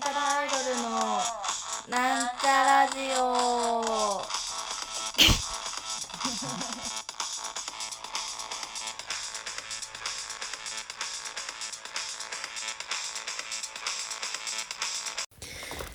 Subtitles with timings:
[0.00, 0.88] なんちゃらアイドルの
[1.90, 3.22] なんちゃラジオ。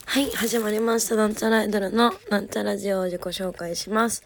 [0.05, 1.15] はい始まりました。
[1.15, 4.21] なんちゃらアイドルのなんちゃラジオを自己紹介します。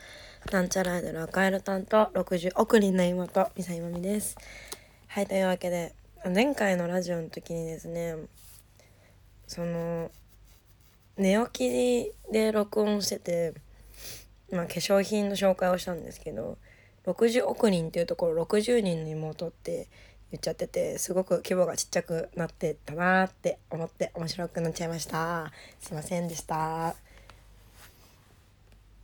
[0.52, 4.36] なんちゃらアイドル赤色担当60億人の妹ミサイマミです。
[5.08, 8.18] はいというわけで前回のラジオの時にですね
[9.50, 10.10] その
[11.18, 13.56] 寝起きで録音してて、
[14.52, 16.60] まあ、化粧品の紹介をしたんですけど
[17.08, 19.88] 60億人っていうところ60人の妹って
[20.32, 25.52] 言っちゃっててすごく規模がちっちゃくなってたなって思って面白くなっちゃいました。
[25.80, 26.96] すいませんでした。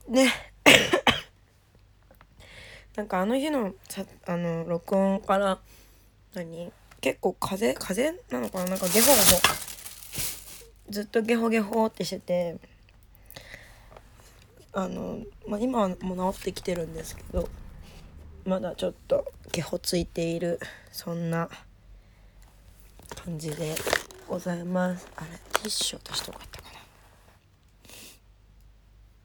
[0.08, 0.32] ね。
[2.96, 5.60] なんかあの日のさあの録音から
[6.36, 6.72] 何？
[7.02, 8.66] 結構風風なのかな？
[8.66, 9.75] なんかゲホゲホ
[10.90, 12.58] ずっとゲホゲホってしてて
[14.74, 17.50] あの、まあ、今はもう治ってきてるんですけど
[18.46, 20.60] まだちょっとゲホついている
[20.92, 21.50] そんな
[23.26, 23.74] 感じで
[24.28, 25.08] ございます。
[25.16, 26.80] あれティッシュ落としてよかったかな。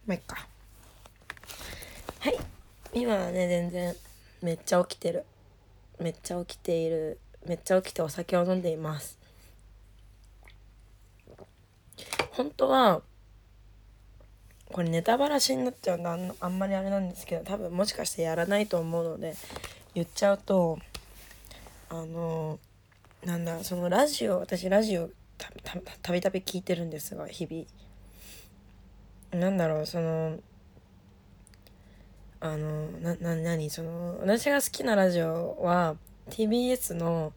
[0.06, 0.47] まあいっか。
[2.20, 2.39] はい。
[2.95, 3.95] 今はね全然
[4.42, 5.24] めっちゃ起きてる。
[5.98, 7.19] めっちゃ起きている。
[7.47, 9.20] めっちゃ起きてお酒を飲んでいます。
[12.33, 13.03] 本当は
[14.73, 19.34] これネタバラシになっちゃうんであんあんまりあれなんですけど多分もしかしてやらないと思うので
[19.95, 20.78] 言っちゃうと
[21.89, 22.58] あの
[23.25, 25.11] なんだそのラジオ私ラジオ
[26.03, 27.67] たびたび聞いてるんですが日々。
[29.33, 30.39] なんだろうその
[32.41, 35.97] あのなな何その私が好きなラジオは
[36.31, 37.33] TBS の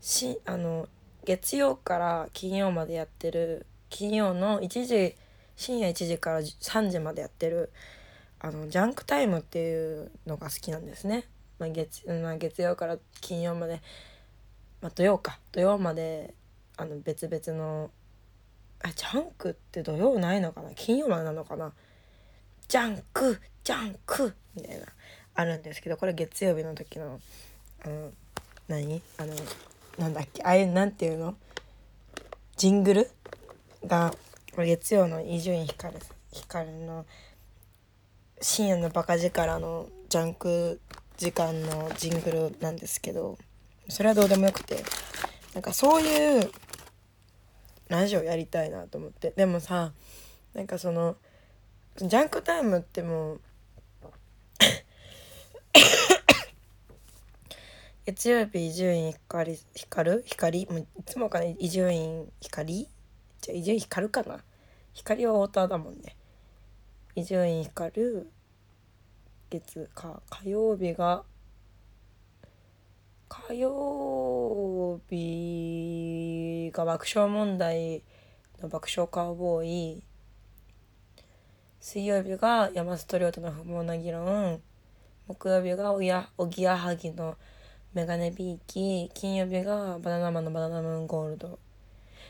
[0.00, 0.88] しあの
[1.24, 5.16] 月曜から金曜までやってる金曜の1時
[5.56, 7.70] 深夜1時から3時までやってる
[8.40, 11.24] あのジャンクタイムっていうのが好きなんですね。
[11.58, 13.80] まあ、月まあ、月曜から金曜まで、
[14.80, 15.40] まあ、土曜か。
[15.50, 16.32] 土曜まで
[16.76, 17.90] あの別々の
[18.84, 20.70] あジャンクって土曜ないのかな？
[20.76, 21.72] 金曜までなのかな？
[22.68, 24.32] ジャンクジャンク!
[24.54, 24.86] みたいな
[25.34, 27.20] あるんですけどこれ月曜日の時の
[27.84, 28.12] あの
[28.68, 29.02] 何？
[29.16, 29.34] あの
[29.98, 30.44] なんだっけ？
[30.44, 31.34] あれなんていうの？
[32.56, 33.10] ジングル？
[33.86, 34.14] が
[34.56, 35.96] 月曜の伊集院光
[36.32, 37.06] 光の
[38.40, 40.80] 深夜のバカ力のジャンク
[41.16, 43.36] 時間のジングルなんですけど
[43.88, 44.84] それはどうでもよくて
[45.54, 46.50] なんかそういう
[47.88, 49.32] ラジオやりたいなと思って。
[49.36, 49.92] でもさ
[50.54, 51.16] なんかその
[51.96, 53.40] ジャンクタイムってもう
[58.04, 60.22] 月曜日伊集院光光？
[60.24, 60.66] 光？
[60.66, 62.88] もういつもかね伊集院光？
[63.48, 64.44] じゃ伊集院光かな？
[64.92, 66.16] 光は太田だもんね。
[67.14, 68.26] 伊集院光
[69.48, 71.24] 月か火曜日が
[73.30, 78.02] 火曜日が爆笑問題
[78.60, 79.64] の爆笑カウボー
[79.96, 80.02] イ。
[81.80, 84.60] 水曜日が山里亮太の不毛な議論。
[85.26, 87.38] 木曜日がおやおぎやはぎの
[87.94, 89.10] メガネビーキ。
[89.14, 91.58] 金曜日がバナナマンのバナナムーンゴールド。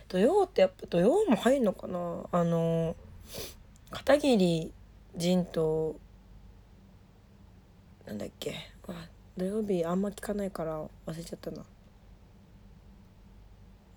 [0.08, 2.24] 土曜ってやっぱ土曜も入んのかな？
[2.32, 2.96] あの
[3.91, 4.72] 片桐
[5.16, 5.96] 仁と
[8.06, 8.54] なんだっけ？
[8.86, 11.62] あ土曜日あんま聞かないから忘れちゃったな。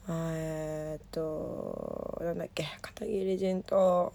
[0.10, 2.66] えー、っとなんだっけ？
[2.82, 4.14] 片桐仁と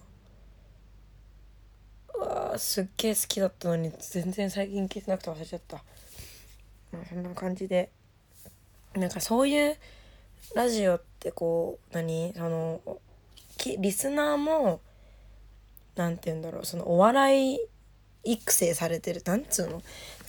[2.15, 5.83] うわすっげえ好きだったのに全然最近聞いてなくて忘れちゃった。
[6.93, 7.91] まあそんな感じで。
[8.95, 9.77] なんかそういう
[10.55, 12.33] ラジオってこう何？
[12.35, 12.81] その
[13.79, 14.81] リスナーも
[15.97, 17.59] 何て言うんだろうそのお笑い
[18.25, 19.83] 育成されてるなんつうの？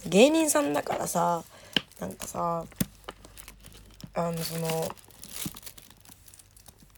[0.06, 1.44] 芸人さんだからさ
[2.00, 2.66] なんかさ
[4.14, 4.90] あのその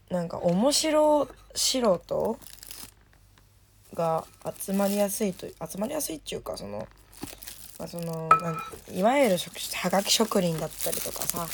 [0.10, 2.40] なんか面白素人
[3.94, 4.26] が
[4.60, 6.88] 集まりやすいと集まりやすいっていうかその,、
[7.78, 8.58] まあ、そのなん
[8.94, 11.48] いわゆるはがき職人だったりとかさ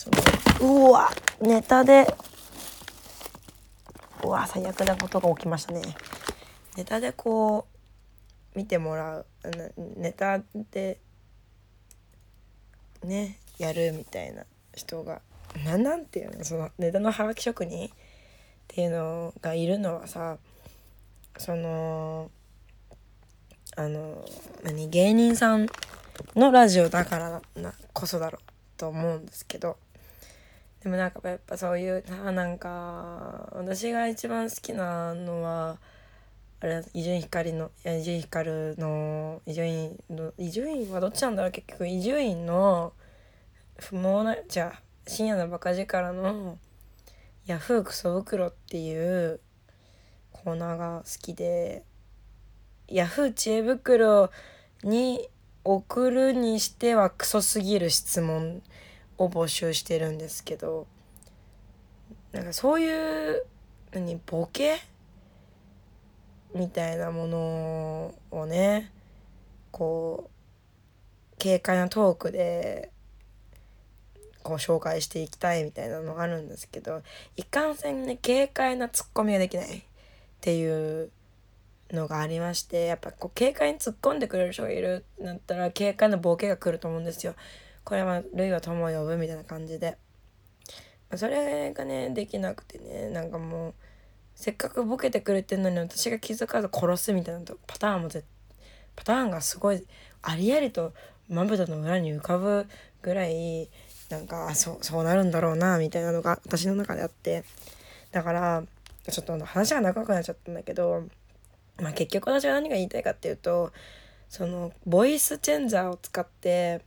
[0.00, 0.92] そのう。
[0.92, 1.10] わ
[1.42, 2.06] ネタで。
[4.24, 5.82] うわ最悪なことが起きましたね。
[6.76, 7.66] ネタでこ
[8.54, 9.26] う見てもらう。
[9.96, 10.40] ネタ
[10.72, 10.98] で
[13.04, 14.44] ねやるみたいな
[14.74, 15.20] 人が。
[15.64, 16.44] ななんていうの？
[16.44, 17.90] そのネタのハガキ職人っ
[18.68, 20.38] ていうのがいるのはさ
[21.36, 22.30] その
[23.76, 24.24] あの
[24.62, 24.88] 何？
[24.88, 25.66] 芸人さん
[26.36, 28.42] のラジオだからなこそだろう
[28.78, 29.76] と思うんですけど。
[30.82, 35.78] でもなんかやっぱそういうあなんか私が一番好きなのは
[36.60, 42.92] あれ伊集院光の伊集院光の伊集院の伊集院はどっちなんだろう結局伊集院の
[43.78, 46.58] 不毛なじゃあ深夜のバカ力の
[47.46, 49.40] ヤフークソ袋っていう
[50.32, 51.82] コーナーが好きで
[52.88, 54.30] ヤフー知恵袋
[54.82, 55.28] に
[55.64, 58.62] 送るにしてはクソすぎる質問。
[59.20, 60.86] を募集してるんですけど
[62.32, 63.44] なんかそういう
[63.92, 64.78] 何ボケ？
[66.54, 68.90] みたいなものをね
[69.70, 70.30] こ
[71.36, 72.90] う軽快なトークで
[74.42, 77.02] こう紹介していきたいみたいなのがあるんですけど
[77.36, 79.82] いかんせんね軽快なツッコミができないっ
[80.40, 81.10] ていう
[81.92, 87.34] のがありましてやっぱこう軽快に突っ込んでくれる人がいるんだったら軽快なボケが来ると思うんですよ。
[87.84, 89.96] これは「類は友を呼ぶ」みたいな感じで。
[91.16, 93.74] それがねできなくてねなんかもう
[94.34, 98.24] せっかくボケてくれてんのに私が気づかず殺すみたいなパターンもぜ
[98.96, 99.84] パターンがすごい
[100.22, 100.92] ありありと
[101.28, 102.66] まぶたの裏に浮かぶ
[103.02, 103.68] ぐらい
[104.08, 107.44] なんかそうそうなるんだろうなみたいなのが私の中であって
[108.12, 108.62] だから
[109.08, 111.04] ちょっと話が長くなっちゃったんだけど、
[111.80, 113.72] まあ、結局私は何が言いたいかっていうと
[114.28, 116.82] そのボイスチェンジャーを使って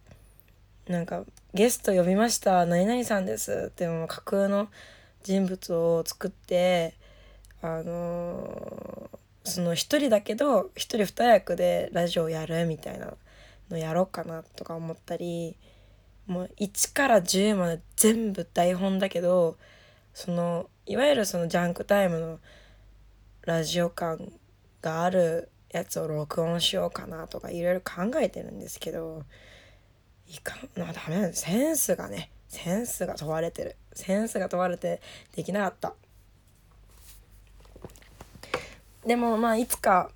[0.87, 2.65] なんかゲスト呼びました。
[2.65, 3.69] 何々さんです。
[3.71, 4.67] っていう架空の
[5.23, 6.95] 人物を作って
[7.61, 13.13] あのー、その一人だけど一人二役でラジオやるみたいな
[13.69, 15.55] のやろうかなとか思ったり
[16.27, 19.57] もう1から10まで全部台本だけど
[20.13, 22.39] そのいわゆるそのジャンクタイムの
[23.45, 24.31] ラジオ感
[24.81, 29.23] があるやつを録音しようかなとかいろいろ考えてるんですけど
[30.33, 30.69] いかん。
[30.79, 33.75] なダメなんセンスがねセンスが問われてる。
[33.93, 35.01] センスが問われて
[35.35, 35.93] できなかった。
[39.05, 40.09] でもまあいつか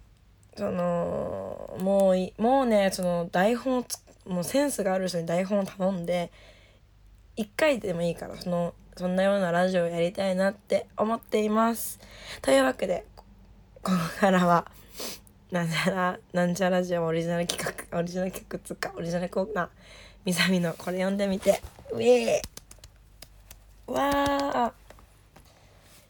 [0.55, 3.85] そのもうもうねその台本を
[4.27, 6.31] もうセンスがある人に台本を頼んで
[7.37, 11.99] 1回でもいいからそのそんなようなラジオをやりたいなって思っています。
[12.41, 13.05] というわけで
[13.83, 14.65] ここからは
[15.51, 19.69] なんちゃらなんちゃらラジオオリジナル企画オリジナル企画つかオリジナルコーナー
[20.27, 21.61] みさみのこれ読んでみて。
[21.89, 23.91] ウェー。
[23.93, 24.69] わー。
[24.69, 24.71] い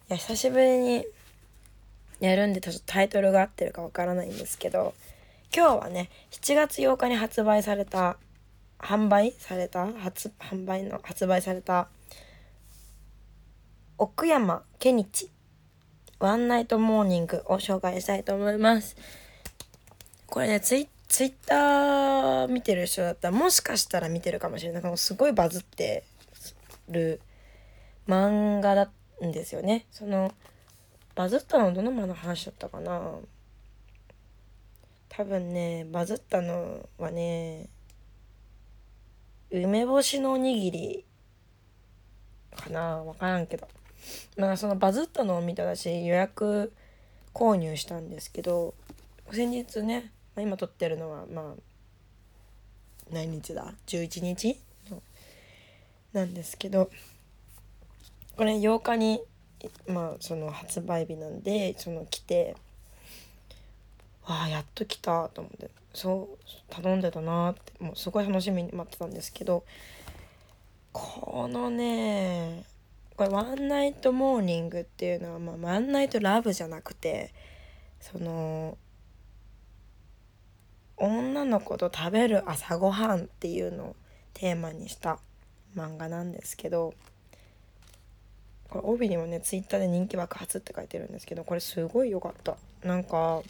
[0.08, 1.06] や久しぶりに
[2.20, 4.96] やるんでちょっとタイトルが合ってるかわからないんですけど
[5.56, 8.18] 今日はね7月8日に発売された
[8.80, 11.88] 販売された発販売の発売された
[14.00, 15.30] 奥山ケニチ
[16.18, 18.96] ワンナイトモーニングを紹介したいと思います。
[20.26, 24.98] これねツイツイッター見てる人だったらもしかしたら見てるかもしれない。
[24.98, 26.04] すごいバズって
[26.90, 27.22] る
[28.08, 28.92] 漫画な
[29.28, 29.86] んですよね。
[29.92, 30.34] その
[31.16, 33.16] バズったのどの間の話だったかな？
[35.10, 37.70] 多分ねバズったのはね
[39.50, 41.06] 梅干しのおにぎり
[42.56, 43.02] かな？
[43.04, 43.68] 分からんけど。
[44.38, 46.72] まあそのバズったのを見たらし予約
[47.34, 48.76] 購入したんですけど
[49.32, 51.62] 先日ね、まあ、今撮ってるのはまあ
[53.12, 54.60] 何日だ？11日？
[56.14, 56.90] なんですけど
[58.38, 59.22] これ8日に
[59.88, 62.56] まあその発売日なんでその来て
[64.26, 69.64] わあやっと来たと思ってそう頼んでたなってもうすごい楽しみに待ってたんですけど
[70.92, 72.64] このね
[73.16, 77.34] これ「ワンナイトモーニング」っていうのは、まあ、ワンナイトラブじゃなくて
[78.00, 78.78] その
[80.98, 83.96] 女の子と食べる朝ごはんっていうのを
[84.34, 85.20] テーマにした
[85.76, 86.94] 漫画なんですけど
[88.70, 92.58] これ帯にもねツイッターで人気爆発って書いてるんですけどこれすごい良かった。
[92.84, 93.42] なんか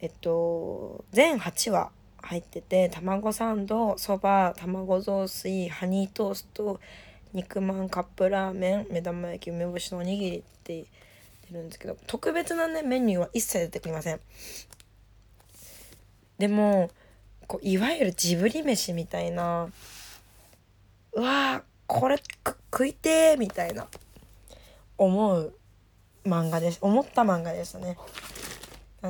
[0.00, 1.90] えっと全8話
[2.22, 6.80] 入ってて卵サンドそば卵雑炊ハニートースト
[7.32, 10.84] 肉まんカップラーメン目玉焼き梅干しのおにぎりって言っ
[11.48, 14.20] てるんですけど特別なねメニューは一切出てきません。
[16.38, 16.90] でも
[17.46, 19.68] こういわゆるジブリ飯みたいな。
[21.14, 22.16] うわーこれ
[22.72, 23.86] 食いてーみたいな。
[24.96, 25.54] 思う
[26.24, 26.78] 漫画です。
[26.80, 27.96] 思った漫画でしたね。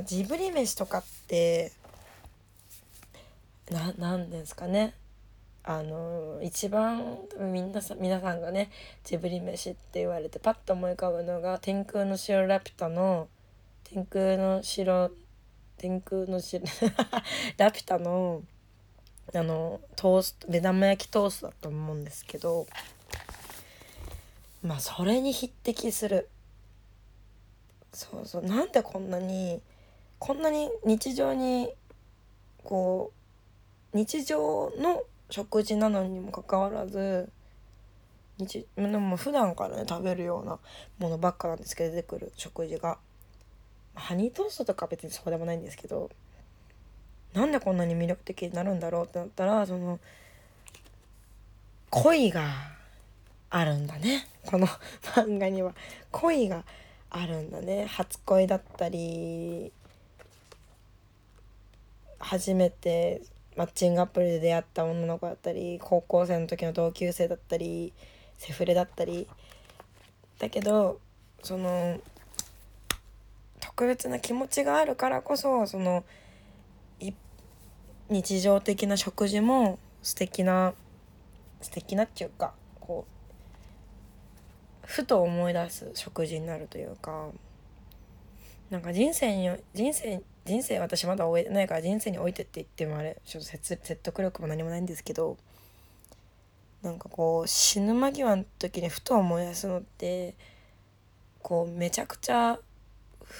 [0.04, 1.72] ジブリ飯とかって
[3.70, 4.94] ななんですかね。
[5.64, 8.70] あの一番みんなさ皆さんがね
[9.04, 13.28] ジブリ飯って言われてパッと思い浮かぶのが「天空の城ラピュタ」の
[13.84, 15.12] 「天空の城
[15.82, 16.64] 天空の城。
[17.58, 18.42] ラピュタの
[19.34, 22.66] あのトースト目玉焼きトーストだと思うんですけど
[24.62, 26.28] まあそれに匹敵する。
[27.92, 28.44] そうそう。
[28.44, 29.60] なんでこんなに
[30.20, 31.74] こんなに日常に
[32.62, 33.12] こ
[33.92, 37.28] う日常の食事なのにもかかわらず
[38.38, 40.60] 日でも普段からね食べるような
[41.00, 42.98] ものばっかなんですけど出てくる食事が。
[43.94, 46.10] ハニートーストとか別にそうでもないんですけど
[47.34, 49.98] なんでこんなに魅力的になるんだろうってなったらその
[51.90, 52.50] 恋が
[53.50, 54.26] あるんだね。
[54.46, 54.66] この
[55.14, 55.74] 漫画には。
[56.10, 56.64] 恋が
[57.10, 57.84] あるんだね。
[57.84, 59.72] 初恋だったり
[62.18, 63.20] 初めて
[63.56, 67.92] マッチングアプリで出会った女の子だったり高校生の時の同級生だったり
[68.38, 69.28] セフレだったり。
[70.38, 70.98] だけど
[71.42, 72.00] その
[73.74, 76.04] 特別な気持ちがあるからこそその
[78.10, 80.74] 日常的な食事も素敵な
[81.62, 87.28] 素敵なっていうかこうふと思い出す食事になるというか
[88.70, 95.38] なんか人生に人生人生私まだ終えてないから人生においてって言ってもあれちょっと説得力も何もないんですけど
[96.82, 100.34] なんかこう死ぬ間際の時にふと思い出すのって
[101.40, 102.58] こうめちゃくちゃ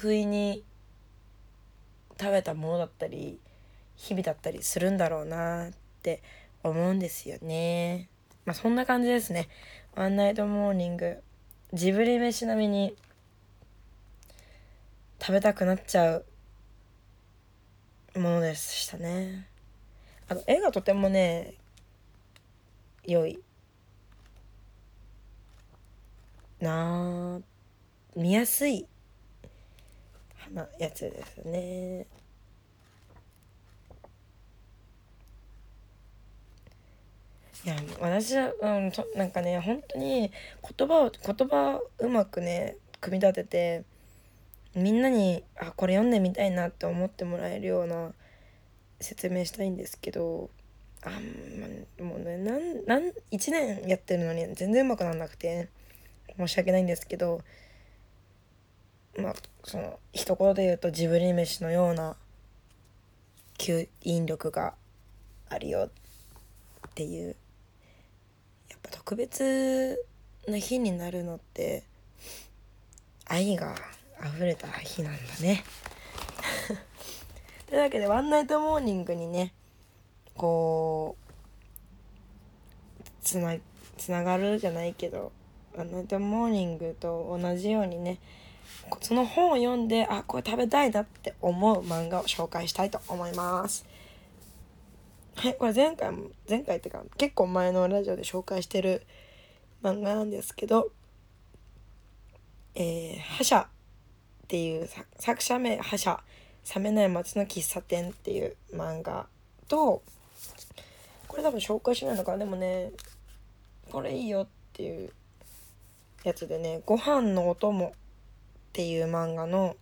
[0.00, 0.64] 不意に
[2.18, 3.38] 食べたものだったり
[3.94, 5.72] 日々だったりするんだろうなっ
[6.02, 6.22] て
[6.62, 8.08] 思うんですよね。
[8.46, 9.49] まあそんな感じですね。
[9.94, 11.18] ワンナイトモーニング
[11.75, 12.96] ジブリ飯並みに
[15.20, 16.25] 食べたくなっちゃう
[18.16, 19.46] ものでしたね。
[20.28, 21.54] あの絵がとてもね
[23.04, 23.38] 良い
[26.61, 27.40] なあ
[28.16, 28.87] 見やすい
[30.50, 32.06] なやつですね。
[37.64, 40.32] いや私は、うん、となんかね本当に
[40.76, 43.84] 言葉を言葉をうまくね組み立てて
[44.75, 48.12] みんなにあこれ読んでみたいなって思ってもらえるような
[49.00, 50.50] 説明したいんですけど
[51.04, 55.68] あん、まもうねなんなん1年やってるのに全然うまくならなくて
[56.37, 57.42] 申し訳ないんですけど
[59.16, 62.16] まあその一言で言うとジブリ飯のような
[63.59, 64.75] 吸引力が
[65.49, 65.90] あるよ
[66.88, 67.37] っていう。
[68.71, 70.04] やっぱ特別
[70.49, 71.85] な日になるのって
[73.26, 73.75] 愛が
[74.35, 75.64] 溢れた日なんだね。
[77.69, 79.52] というわけでワンナイトモーニングにね
[80.37, 83.57] こうつな
[83.97, 85.33] つながるじゃないけど
[85.76, 88.19] ワンナイトモーニングと同じようにね
[89.00, 93.87] その本を読んであこれ食べたいなって思う漫画を紹介したいと思います。
[95.35, 99.07] はいこれ前回も前回っていうか結構前のラジオで紹介してる
[99.83, 100.91] 漫画なんですけど
[102.75, 103.67] えー、覇者っ
[104.49, 104.88] ていう
[105.19, 106.23] 作者名覇者
[106.75, 109.26] 冷めない街の喫茶店っていう漫画
[109.69, 110.02] と
[111.29, 112.38] これ多分紹介しないのかな。
[112.38, 112.93] でもね
[113.91, 115.11] これいいよっていう
[116.25, 117.95] やつでねご飯のお供
[118.73, 119.76] っていう漫画の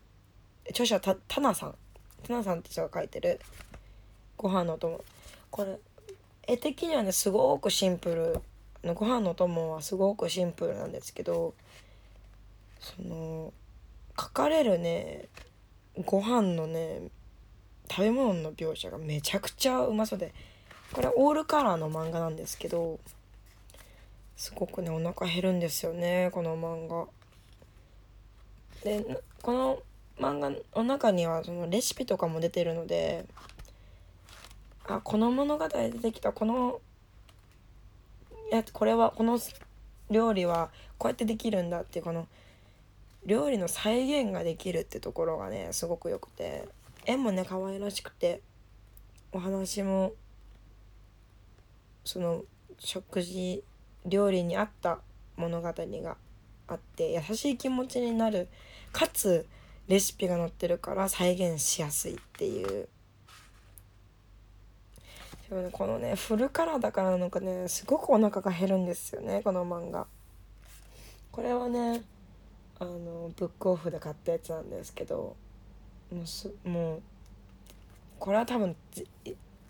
[0.69, 1.75] 著者たタナさん。
[2.27, 3.39] タナさんって人が書いてる。
[4.37, 5.05] ご飯のお供。
[5.51, 5.79] これ
[6.49, 8.41] 絵的にはねすごくシンプル。
[8.83, 11.55] のご飯のお供はすごくシンプルなんですけど
[12.79, 13.53] その
[14.19, 15.29] 書かれるね
[16.07, 17.03] ご飯のね
[17.91, 20.33] 食べ物の描写がめちゃくちゃうまそうで
[20.93, 22.99] これオールカラーの漫画なんですけど
[24.37, 27.07] すごくねお腹減るんですよねこの漫画。
[28.85, 29.79] でこの
[30.19, 33.27] 漫画の中にはそのレシピとかも出てるので
[34.87, 36.81] あこの物語で出てきたこの
[38.51, 39.39] やこれはこの
[40.11, 42.27] 料理はこうやってできるんだっていうこの
[43.25, 46.69] 料理の再現ができるってところがねすごくよくて
[47.07, 48.41] 絵もね可愛らしくて
[49.33, 50.13] お話も
[52.05, 52.43] その
[52.79, 53.63] 食事
[54.07, 54.99] 料理に合った
[55.37, 56.17] 物語が
[56.67, 58.49] あって優しい気持ちになる
[58.93, 59.47] かつ
[59.89, 62.89] レシピが載ってるから再現しやすいっていう。
[65.49, 70.07] でもねこのねフルカラーだからなのかねすごくお腹が減るんですよねこの漫画。
[71.33, 72.03] これはね
[72.79, 75.37] あのブックオフで買ったやつなんですけど
[76.13, 77.03] もうすもう
[78.19, 78.77] これは多分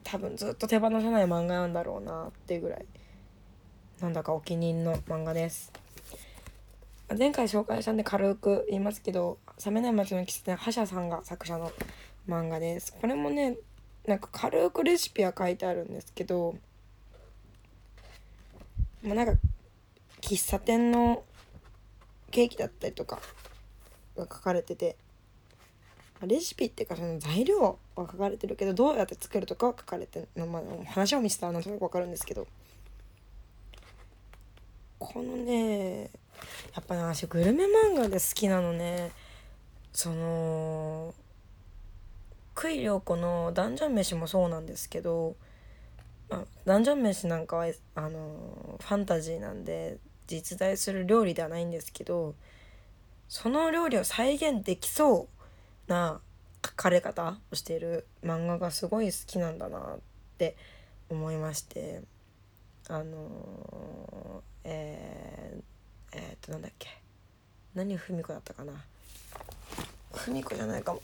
[0.04, 2.86] 多分ずっと手放さない漫画なんだろうなっていうぐらい
[4.00, 5.72] なんだかお気に入りの漫画です。
[7.18, 11.72] 前回紹介したんで軽く言いますけど「冷めない街の喫茶店」覇者さんが作者の
[12.28, 12.92] 漫画です。
[12.92, 13.56] これもね
[14.06, 16.54] なんか軽くレシピは書いてあるんですけど
[19.02, 19.32] まあなんか
[20.20, 21.24] 喫茶店の
[22.30, 23.20] ケーキだったりとか
[24.16, 24.96] が書かれてて
[26.26, 32.46] レシピっていうかその材料は書かれてるけどどうやって作るとかは書かれてる、まあ、話を見せたらなんとなく分かるんですけど
[35.00, 36.02] このね
[36.74, 39.10] やっぱね私グルメ漫画で好きなのね。
[39.92, 41.12] その
[42.54, 45.34] 杭良子のダンジョン飯もそうなんですけど、
[46.28, 52.34] まあ、ダンジョン飯なんかはあのファンタジーなんで実在する料理ではないんですけど
[53.28, 55.28] その料理を再現できそ
[55.88, 56.20] うな
[56.64, 59.98] 書かれ方をしている漫画がすごい好きなんだなっ
[60.38, 60.56] て
[61.08, 62.02] 思いまして
[62.88, 65.62] あのえー、
[66.12, 66.88] えー、っとなんだっけ。
[67.74, 68.72] 何文子だったかな。
[70.12, 71.02] 文子じゃないかも。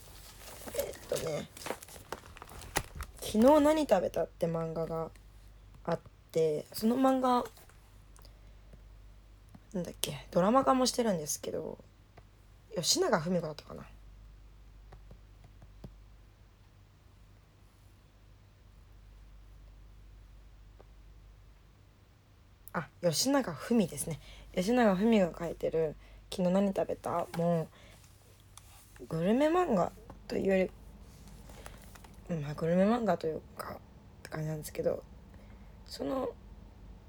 [0.74, 1.48] えー、っとね
[3.22, 5.10] 「昨日何食べた?」って漫画が
[5.84, 6.00] あっ
[6.32, 7.44] てその漫画
[9.72, 10.26] なんだっけ。
[10.30, 11.78] ドラマ化もしてるんですけど
[12.74, 13.86] 吉永文子だったかな。
[22.76, 24.20] あ吉永文ですね
[24.54, 25.96] 吉永文が書いてる
[26.30, 27.68] 「昨日何食べた?」も
[29.08, 29.92] グルメ漫画
[30.28, 30.68] というよ
[32.28, 33.78] りまあグルメ漫画というかっ
[34.22, 35.02] て感じなんですけど
[35.86, 36.28] その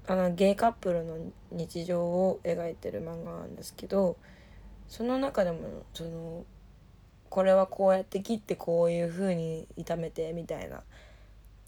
[0.06, 1.18] あのゲイカップルの
[1.50, 4.16] 日常を描いてる漫画なんですけど
[4.88, 6.46] その中でもその
[7.28, 10.82] これはこうやって切ってこういう風に炒めてみたいな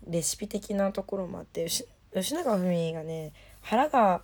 [0.07, 4.23] レシピ的なところもあって吉永文がね腹が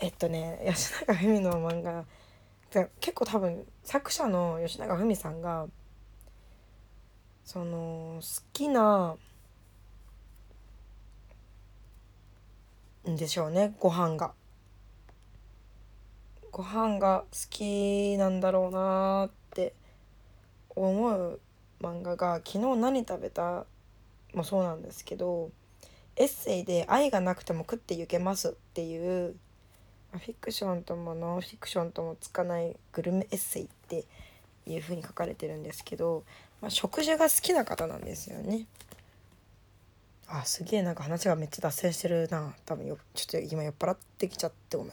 [0.00, 2.04] えっとね吉永文の漫画
[3.00, 5.66] 結構多分作者の吉永文さんが
[7.44, 9.16] その好きな
[13.08, 14.34] んでしょうねご飯が。
[16.50, 19.74] ご飯が好きなんだろうなって
[20.70, 21.38] 思う
[21.82, 23.66] 漫画が「昨日何食べた?」
[24.32, 25.50] もそうなんですけど
[26.16, 29.36] エッセイで「愛がなくても食ってゆけます」っていう
[30.12, 34.04] フィクションともノンフィクションともつかないグルメエッセイって
[34.66, 36.24] いう風に書かれてるんですけど、
[36.60, 38.66] まあ、食事が好きな方なんですよね。
[40.28, 44.92] あすげえなんか話がめっちゃ脱線してるな多分よちょっと今酔っ払ってきちゃってごめん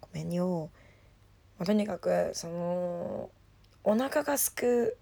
[0.00, 0.70] ごめんよ。
[1.58, 3.30] まあ、とにかくその
[3.84, 4.96] お腹がすく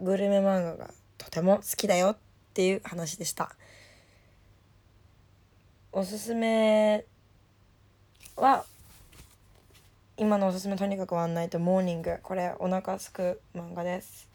[0.00, 2.16] グルメ漫画がとても好きだよっ
[2.54, 3.54] ていう話でした
[5.90, 7.06] おすすめ
[8.36, 8.66] は
[10.18, 12.18] 今のおすすめとにかくワンナイトモーニング。
[12.22, 14.28] これお腹すく漫画です。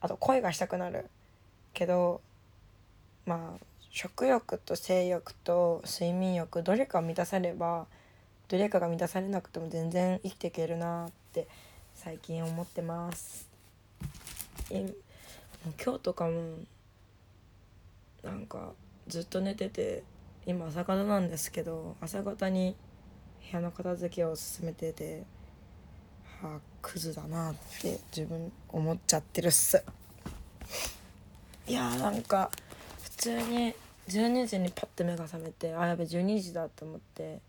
[0.00, 1.10] あと恋がしたくなる
[1.74, 2.22] けど
[3.26, 7.86] まあ食欲と性欲と睡眠欲どれか満たされば
[8.48, 11.48] どれかが満たされなくても全然生きていけるなって
[11.94, 13.46] 最近思ってます。
[14.70, 14.88] 今
[15.74, 16.54] 日とかも
[18.22, 18.72] なんか
[19.06, 20.02] ずっと寝てて
[20.48, 22.74] 今朝方なんですけど朝方に
[23.50, 25.24] 部屋の片付けを進めてて
[26.40, 29.84] はあクズだなって自分思っちゃってるっす
[31.66, 32.50] いやーなんか
[33.02, 33.74] 普通に
[34.08, 37.40] 12時にパッて目が覚めてあやべ12時だって思って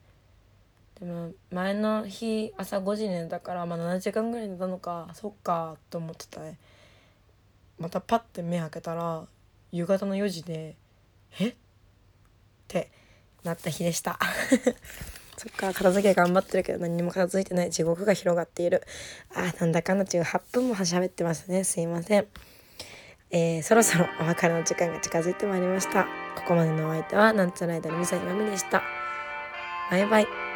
[0.99, 6.41] でも前の日朝5時に寝たからまあ7時間ぐらい寝たのかそっかと思ってた
[7.79, 9.25] またパッて目開けたら
[9.71, 10.75] 夕方の4時で
[11.39, 11.47] 「え？
[11.47, 11.55] っ?」
[12.69, 12.91] って
[13.43, 14.19] なった日でした。
[15.37, 18.83] そっから片付け頑張ってるけど何にも片付いてない地獄が広がっている。
[19.33, 21.63] あーなんだかんだ18分も喋ってますね。
[21.63, 22.27] すいません。
[23.31, 26.03] えー、そろそろお別れの時間が近づいてまいりました。
[26.35, 28.83] ここまでのお相手はなんちゃら間のみさひまみでした。
[29.89, 30.48] バイバイ。